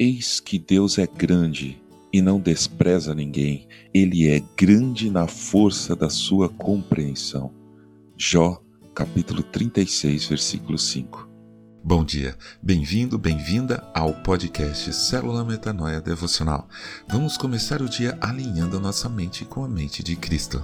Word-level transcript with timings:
Eis 0.00 0.38
que 0.38 0.60
Deus 0.60 0.96
é 0.96 1.08
grande 1.08 1.82
e 2.12 2.22
não 2.22 2.38
despreza 2.38 3.12
ninguém, 3.12 3.66
ele 3.92 4.28
é 4.28 4.40
grande 4.56 5.10
na 5.10 5.26
força 5.26 5.96
da 5.96 6.08
sua 6.08 6.48
compreensão. 6.48 7.52
Jó, 8.16 8.62
capítulo 8.94 9.42
36, 9.42 10.26
versículo 10.26 10.78
5. 10.78 11.28
Bom 11.82 12.04
dia, 12.04 12.36
bem-vindo, 12.62 13.18
bem-vinda 13.18 13.84
ao 13.92 14.14
podcast 14.22 14.92
Célula 14.92 15.44
Metanoia 15.44 16.00
Devocional. 16.00 16.68
Vamos 17.08 17.36
começar 17.36 17.82
o 17.82 17.88
dia 17.88 18.16
alinhando 18.20 18.76
a 18.76 18.80
nossa 18.80 19.08
mente 19.08 19.44
com 19.44 19.64
a 19.64 19.68
mente 19.68 20.04
de 20.04 20.14
Cristo. 20.14 20.62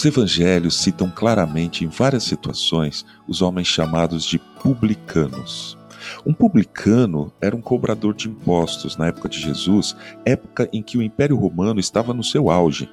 Os 0.00 0.06
evangelhos 0.06 0.78
citam 0.78 1.12
claramente 1.14 1.84
em 1.84 1.88
várias 1.88 2.24
situações 2.24 3.04
os 3.28 3.42
homens 3.42 3.66
chamados 3.66 4.24
de 4.24 4.38
publicanos. 4.38 5.76
Um 6.24 6.32
publicano 6.32 7.30
era 7.38 7.54
um 7.54 7.60
cobrador 7.60 8.14
de 8.14 8.26
impostos 8.26 8.96
na 8.96 9.08
época 9.08 9.28
de 9.28 9.38
Jesus, 9.38 9.94
época 10.24 10.70
em 10.72 10.82
que 10.82 10.96
o 10.96 11.02
Império 11.02 11.36
Romano 11.36 11.78
estava 11.78 12.14
no 12.14 12.24
seu 12.24 12.50
auge. 12.50 12.88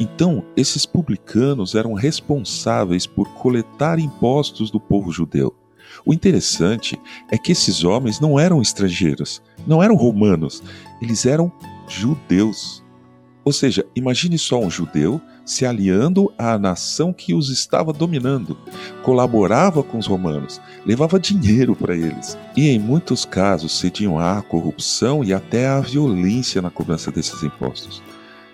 Então, 0.00 0.42
esses 0.56 0.86
publicanos 0.86 1.74
eram 1.74 1.92
responsáveis 1.92 3.06
por 3.06 3.28
coletar 3.34 3.98
impostos 3.98 4.70
do 4.70 4.80
povo 4.80 5.12
judeu. 5.12 5.54
O 6.02 6.14
interessante 6.14 6.98
é 7.30 7.36
que 7.36 7.52
esses 7.52 7.84
homens 7.84 8.20
não 8.20 8.40
eram 8.40 8.62
estrangeiros, 8.62 9.42
não 9.66 9.82
eram 9.82 9.96
romanos, 9.96 10.62
eles 11.02 11.26
eram 11.26 11.52
judeus. 11.86 12.82
Ou 13.48 13.52
seja, 13.52 13.82
imagine 13.96 14.36
só 14.36 14.60
um 14.60 14.70
judeu 14.70 15.18
se 15.42 15.64
aliando 15.64 16.30
à 16.36 16.58
nação 16.58 17.14
que 17.14 17.32
os 17.32 17.48
estava 17.48 17.94
dominando, 17.94 18.58
colaborava 19.02 19.82
com 19.82 19.96
os 19.96 20.06
romanos, 20.06 20.60
levava 20.84 21.18
dinheiro 21.18 21.74
para 21.74 21.96
eles 21.96 22.36
e, 22.54 22.68
em 22.68 22.78
muitos 22.78 23.24
casos, 23.24 23.78
cediam 23.78 24.18
à 24.18 24.42
corrupção 24.42 25.24
e 25.24 25.32
até 25.32 25.66
à 25.66 25.80
violência 25.80 26.60
na 26.60 26.68
cobrança 26.68 27.10
desses 27.10 27.42
impostos. 27.42 28.02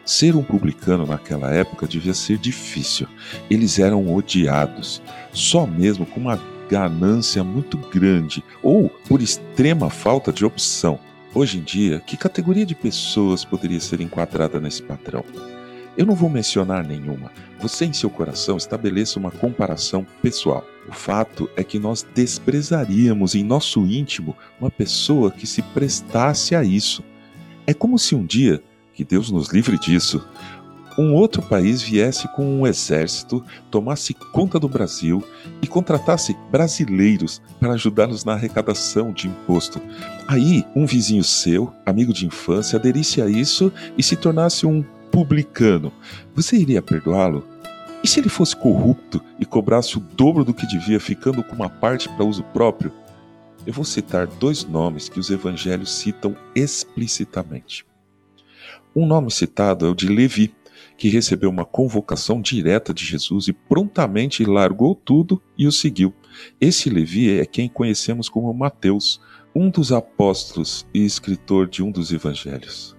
Ser 0.04 0.36
um 0.36 0.44
publicano 0.44 1.04
naquela 1.04 1.52
época 1.52 1.88
devia 1.88 2.14
ser 2.14 2.38
difícil. 2.38 3.08
Eles 3.50 3.80
eram 3.80 4.14
odiados, 4.14 5.02
só 5.32 5.66
mesmo 5.66 6.06
com 6.06 6.20
uma 6.20 6.40
ganância 6.70 7.42
muito 7.42 7.76
grande 7.76 8.44
ou 8.62 8.88
por 9.08 9.20
extrema 9.20 9.90
falta 9.90 10.32
de 10.32 10.44
opção. 10.44 11.00
Hoje 11.36 11.58
em 11.58 11.62
dia, 11.62 11.98
que 11.98 12.16
categoria 12.16 12.64
de 12.64 12.76
pessoas 12.76 13.44
poderia 13.44 13.80
ser 13.80 14.00
enquadrada 14.00 14.60
nesse 14.60 14.80
padrão? 14.80 15.24
Eu 15.98 16.06
não 16.06 16.14
vou 16.14 16.30
mencionar 16.30 16.86
nenhuma. 16.86 17.32
Você, 17.58 17.84
em 17.86 17.92
seu 17.92 18.08
coração, 18.08 18.56
estabeleça 18.56 19.18
uma 19.18 19.32
comparação 19.32 20.06
pessoal. 20.22 20.64
O 20.88 20.92
fato 20.92 21.50
é 21.56 21.64
que 21.64 21.76
nós 21.76 22.06
desprezaríamos 22.14 23.34
em 23.34 23.42
nosso 23.42 23.84
íntimo 23.84 24.36
uma 24.60 24.70
pessoa 24.70 25.32
que 25.32 25.44
se 25.44 25.60
prestasse 25.60 26.54
a 26.54 26.62
isso. 26.62 27.02
É 27.66 27.74
como 27.74 27.98
se 27.98 28.14
um 28.14 28.24
dia, 28.24 28.62
que 28.92 29.04
Deus 29.04 29.28
nos 29.28 29.48
livre 29.48 29.76
disso, 29.76 30.24
um 30.96 31.12
outro 31.14 31.42
país 31.42 31.82
viesse 31.82 32.28
com 32.28 32.60
um 32.60 32.66
exército, 32.66 33.44
tomasse 33.70 34.14
conta 34.14 34.58
do 34.58 34.68
Brasil 34.68 35.22
e 35.60 35.66
contratasse 35.66 36.36
brasileiros 36.50 37.42
para 37.58 37.72
ajudá-los 37.72 38.24
na 38.24 38.34
arrecadação 38.34 39.12
de 39.12 39.28
imposto. 39.28 39.80
Aí, 40.28 40.64
um 40.74 40.86
vizinho 40.86 41.24
seu, 41.24 41.72
amigo 41.84 42.12
de 42.12 42.26
infância, 42.26 42.78
aderisse 42.78 43.20
a 43.20 43.28
isso 43.28 43.72
e 43.98 44.02
se 44.02 44.16
tornasse 44.16 44.66
um 44.66 44.84
publicano. 45.10 45.92
Você 46.34 46.56
iria 46.56 46.82
perdoá-lo? 46.82 47.46
E 48.02 48.06
se 48.06 48.20
ele 48.20 48.28
fosse 48.28 48.54
corrupto 48.54 49.20
e 49.40 49.46
cobrasse 49.46 49.96
o 49.96 50.00
dobro 50.00 50.44
do 50.44 50.52
que 50.52 50.66
devia, 50.66 51.00
ficando 51.00 51.42
com 51.42 51.54
uma 51.54 51.70
parte 51.70 52.08
para 52.10 52.24
uso 52.24 52.42
próprio? 52.44 52.92
Eu 53.66 53.72
vou 53.72 53.84
citar 53.84 54.26
dois 54.26 54.62
nomes 54.64 55.08
que 55.08 55.18
os 55.18 55.30
evangelhos 55.30 55.90
citam 55.90 56.36
explicitamente. 56.54 57.86
Um 58.94 59.06
nome 59.06 59.30
citado 59.30 59.86
é 59.86 59.88
o 59.88 59.94
de 59.94 60.06
Levi, 60.06 60.54
que 60.96 61.08
recebeu 61.08 61.50
uma 61.50 61.64
convocação 61.64 62.40
direta 62.40 62.94
de 62.94 63.04
Jesus 63.04 63.48
e 63.48 63.52
prontamente 63.52 64.44
largou 64.44 64.94
tudo 64.94 65.42
e 65.58 65.66
o 65.66 65.72
seguiu. 65.72 66.14
Esse 66.60 66.88
Levi 66.88 67.38
é 67.38 67.44
quem 67.44 67.68
conhecemos 67.68 68.28
como 68.28 68.52
Mateus, 68.54 69.20
um 69.54 69.70
dos 69.70 69.92
apóstolos 69.92 70.86
e 70.92 71.04
escritor 71.04 71.68
de 71.68 71.82
um 71.82 71.90
dos 71.90 72.12
evangelhos. 72.12 72.96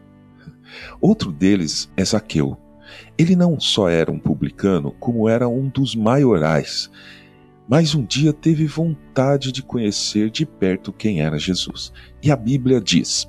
Outro 0.99 1.31
deles 1.31 1.91
é 1.95 2.03
Zaqueu. 2.03 2.57
Ele 3.17 3.35
não 3.35 3.59
só 3.59 3.89
era 3.89 4.11
um 4.11 4.19
publicano, 4.19 4.91
como 4.99 5.27
era 5.27 5.47
um 5.47 5.67
dos 5.67 5.95
maiorais. 5.95 6.89
Mas 7.67 7.95
um 7.95 8.05
dia 8.05 8.31
teve 8.31 8.67
vontade 8.67 9.51
de 9.51 9.63
conhecer 9.63 10.29
de 10.29 10.45
perto 10.45 10.93
quem 10.93 11.21
era 11.21 11.39
Jesus. 11.39 11.91
E 12.21 12.31
a 12.31 12.35
Bíblia 12.35 12.79
diz: 12.79 13.27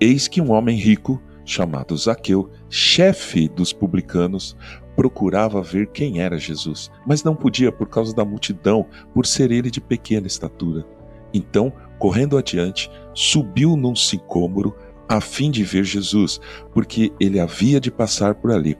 Eis 0.00 0.26
que 0.28 0.40
um 0.40 0.50
homem 0.50 0.78
rico 0.78 1.20
chamado 1.44 1.96
Zaqueu, 1.96 2.50
chefe 2.68 3.48
dos 3.48 3.72
publicanos, 3.72 4.56
procurava 4.94 5.62
ver 5.62 5.88
quem 5.88 6.20
era 6.20 6.38
Jesus, 6.38 6.90
mas 7.06 7.24
não 7.24 7.34
podia 7.34 7.72
por 7.72 7.88
causa 7.88 8.14
da 8.14 8.24
multidão, 8.24 8.86
por 9.14 9.26
ser 9.26 9.50
ele 9.50 9.70
de 9.70 9.80
pequena 9.80 10.26
estatura. 10.26 10.86
Então, 11.32 11.72
correndo 11.98 12.36
adiante, 12.36 12.90
subiu 13.14 13.76
num 13.76 13.96
sicômoro 13.96 14.74
a 15.08 15.20
fim 15.20 15.50
de 15.50 15.62
ver 15.62 15.84
Jesus, 15.84 16.40
porque 16.72 17.12
ele 17.20 17.38
havia 17.38 17.80
de 17.80 17.90
passar 17.90 18.34
por 18.34 18.50
ali. 18.50 18.78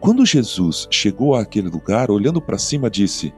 Quando 0.00 0.24
Jesus 0.24 0.86
chegou 0.90 1.34
àquele 1.34 1.68
lugar, 1.68 2.10
olhando 2.10 2.40
para 2.40 2.58
cima, 2.58 2.90
disse: 2.90 3.34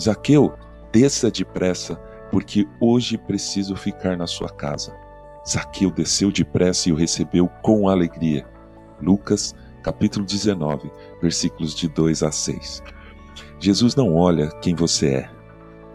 Zaqueu, 0.00 0.52
desça 0.92 1.30
depressa, 1.30 1.96
porque 2.30 2.66
hoje 2.80 3.16
preciso 3.16 3.76
ficar 3.76 4.16
na 4.16 4.26
sua 4.26 4.48
casa. 4.48 5.03
Zaqueu 5.48 5.90
desceu 5.90 6.32
depressa 6.32 6.88
e 6.88 6.92
o 6.92 6.96
recebeu 6.96 7.48
com 7.62 7.88
alegria. 7.88 8.46
Lucas, 9.00 9.54
capítulo 9.82 10.24
19, 10.24 10.90
versículos 11.20 11.74
de 11.74 11.88
2 11.88 12.22
a 12.22 12.32
6. 12.32 12.82
Jesus 13.58 13.94
não 13.94 14.14
olha 14.14 14.50
quem 14.62 14.74
você 14.74 15.08
é. 15.08 15.30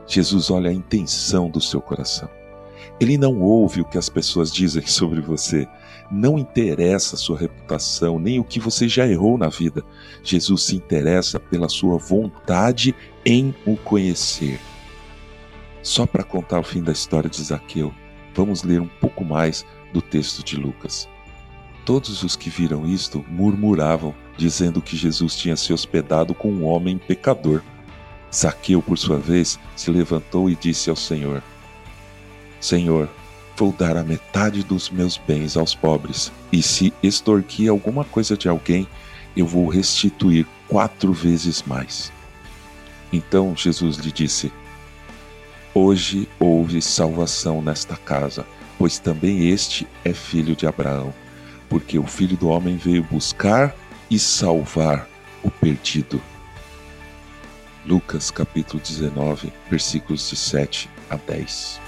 Jesus 0.05 0.49
olha 0.49 0.69
a 0.69 0.73
intenção 0.73 1.49
do 1.49 1.59
seu 1.61 1.81
coração. 1.81 2.29
Ele 2.99 3.17
não 3.17 3.39
ouve 3.41 3.81
o 3.81 3.85
que 3.85 3.97
as 3.97 4.09
pessoas 4.09 4.51
dizem 4.51 4.85
sobre 4.87 5.21
você. 5.21 5.67
Não 6.11 6.37
interessa 6.37 7.15
a 7.15 7.19
sua 7.19 7.37
reputação, 7.37 8.19
nem 8.19 8.39
o 8.39 8.43
que 8.43 8.59
você 8.59 8.87
já 8.87 9.07
errou 9.07 9.37
na 9.37 9.49
vida. 9.49 9.83
Jesus 10.23 10.63
se 10.63 10.75
interessa 10.75 11.39
pela 11.39 11.69
sua 11.69 11.97
vontade 11.97 12.95
em 13.25 13.53
o 13.65 13.77
conhecer. 13.77 14.59
Só 15.81 16.05
para 16.05 16.23
contar 16.23 16.59
o 16.59 16.63
fim 16.63 16.83
da 16.83 16.91
história 16.91 17.29
de 17.29 17.41
Zaqueu, 17.41 17.93
vamos 18.35 18.63
ler 18.63 18.81
um 18.81 18.87
pouco 18.87 19.23
mais 19.23 19.65
do 19.93 20.01
texto 20.01 20.43
de 20.43 20.55
Lucas. 20.55 21.07
Todos 21.85 22.23
os 22.23 22.35
que 22.35 22.49
viram 22.49 22.85
isto 22.85 23.25
murmuravam, 23.29 24.13
dizendo 24.37 24.81
que 24.81 24.95
Jesus 24.95 25.35
tinha 25.35 25.55
se 25.55 25.73
hospedado 25.73 26.33
com 26.33 26.51
um 26.51 26.65
homem 26.65 26.97
pecador. 26.97 27.61
Zaqueu, 28.33 28.81
por 28.81 28.97
sua 28.97 29.17
vez, 29.17 29.59
se 29.75 29.89
levantou 29.89 30.49
e 30.49 30.55
disse 30.55 30.89
ao 30.89 30.95
Senhor: 30.95 31.41
Senhor, 32.59 33.09
vou 33.57 33.73
dar 33.73 33.97
a 33.97 34.03
metade 34.03 34.63
dos 34.63 34.89
meus 34.89 35.17
bens 35.17 35.57
aos 35.57 35.73
pobres, 35.73 36.31
e 36.51 36.61
se 36.61 36.93
extorquir 37.01 37.69
alguma 37.69 38.05
coisa 38.05 38.37
de 38.37 38.47
alguém, 38.47 38.87
eu 39.35 39.45
vou 39.45 39.67
restituir 39.67 40.45
quatro 40.67 41.11
vezes 41.11 41.63
mais. 41.63 42.11
Então 43.11 43.55
Jesus 43.55 43.97
lhe 43.97 44.11
disse: 44.11 44.51
Hoje 45.81 46.27
houve 46.37 46.81
salvação 46.81 47.61
nesta 47.61 47.95
casa, 47.95 48.45
pois 48.77 48.99
também 48.99 49.47
este 49.47 49.87
é 50.03 50.13
filho 50.13 50.53
de 50.53 50.67
Abraão, 50.67 51.13
porque 51.69 51.97
o 51.97 52.05
filho 52.05 52.35
do 52.35 52.49
homem 52.49 52.75
veio 52.75 53.01
buscar 53.01 53.73
e 54.11 54.19
salvar 54.19 55.07
o 55.41 55.49
perdido. 55.49 56.21
Lucas 57.85 58.29
capítulo 58.29 58.83
19, 58.85 59.53
versículos 59.71 60.29
de 60.29 60.35
7 60.35 60.89
a 61.09 61.15
10. 61.15 61.79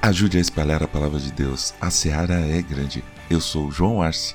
Ajude 0.00 0.38
a 0.38 0.40
espalhar 0.40 0.82
a 0.82 0.88
palavra 0.88 1.18
de 1.18 1.30
Deus. 1.30 1.74
A 1.78 1.90
seara 1.90 2.40
é 2.40 2.62
grande. 2.62 3.04
Eu 3.28 3.38
sou 3.38 3.70
João 3.70 4.00
Arce 4.00 4.34